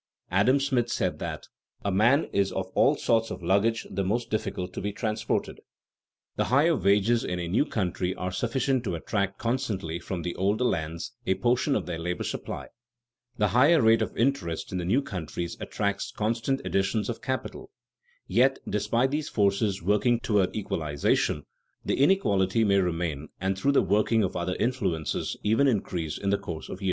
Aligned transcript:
Adam 0.31 0.59
Smith 0.59 0.89
said 0.89 1.19
that 1.19 1.45
"a 1.85 1.91
man 1.91 2.23
is 2.33 2.51
of 2.51 2.65
all 2.73 2.95
sorts 2.95 3.29
of 3.29 3.43
luggage 3.43 3.85
the 3.91 4.03
most 4.03 4.31
difficult 4.31 4.73
to 4.73 4.81
be 4.81 4.91
transported." 4.91 5.59
The 6.37 6.45
higher 6.45 6.75
wages 6.75 7.23
in 7.23 7.37
a 7.37 7.47
new 7.47 7.65
country 7.67 8.15
are 8.15 8.31
sufficient 8.31 8.83
to 8.85 8.95
attract 8.95 9.37
constantly 9.37 9.99
from 9.99 10.23
the 10.23 10.33
older 10.37 10.63
lands 10.63 11.13
a 11.27 11.35
portion 11.35 11.75
of 11.75 11.85
their 11.85 11.99
labor 11.99 12.23
supply; 12.23 12.69
the 13.37 13.49
higher 13.49 13.79
rate 13.79 14.01
of 14.01 14.17
interest 14.17 14.71
in 14.71 14.79
the 14.79 14.85
new 14.85 15.03
countries 15.03 15.55
attracts 15.59 16.11
constant 16.11 16.61
additions 16.65 17.07
of 17.07 17.21
capital; 17.21 17.69
yet, 18.25 18.57
despite 18.67 19.11
these 19.11 19.29
forces 19.29 19.83
working 19.83 20.19
toward 20.19 20.55
equalization, 20.55 21.45
the 21.85 21.99
inequality 22.01 22.63
may 22.63 22.79
remain 22.79 23.27
and 23.39 23.55
through 23.55 23.73
the 23.73 23.83
working 23.83 24.23
of 24.23 24.35
other 24.35 24.55
influences 24.55 25.37
even 25.43 25.67
increase 25.67 26.17
in 26.17 26.31
the 26.31 26.39
course 26.39 26.69
of 26.69 26.79
years. 26.79 26.79